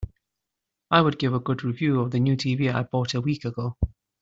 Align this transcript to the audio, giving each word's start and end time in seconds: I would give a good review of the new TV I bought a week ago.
I 0.89 0.99
would 0.99 1.19
give 1.19 1.35
a 1.35 1.39
good 1.39 1.63
review 1.63 1.99
of 2.01 2.09
the 2.09 2.19
new 2.19 2.35
TV 2.35 2.73
I 2.73 2.81
bought 2.81 3.13
a 3.13 3.21
week 3.21 3.45
ago. 3.45 3.77